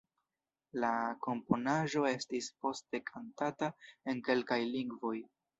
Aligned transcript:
La 0.83 0.93
komponaĵo 1.25 2.03
estis 2.13 2.49
poste 2.65 3.03
kantata 3.13 3.71
en 4.15 4.25
kelkaj 4.31 4.63
lingvoj. 4.77 5.17